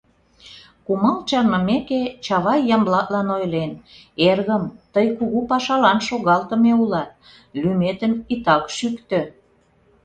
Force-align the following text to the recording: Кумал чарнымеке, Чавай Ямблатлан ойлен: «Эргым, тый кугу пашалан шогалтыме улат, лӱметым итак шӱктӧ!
Кумал 0.85 1.17
чарнымеке, 1.29 2.01
Чавай 2.25 2.59
Ямблатлан 2.75 3.27
ойлен: 3.37 3.71
«Эргым, 4.29 4.63
тый 4.93 5.07
кугу 5.17 5.39
пашалан 5.49 5.99
шогалтыме 6.07 6.73
улат, 6.83 7.11
лӱметым 7.61 8.13
итак 8.33 8.63
шӱктӧ! 8.77 9.21